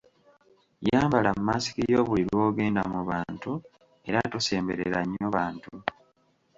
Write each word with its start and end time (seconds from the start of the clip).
Yambala 0.89 1.29
masiki 1.47 1.81
yo 1.93 1.99
buli 2.07 2.23
lw’ogenda 2.31 2.81
mu 2.93 3.01
bantu 3.09 3.51
era 4.09 4.19
tosemberera 4.31 4.99
nnyo 5.03 5.27
bantu. 5.35 5.71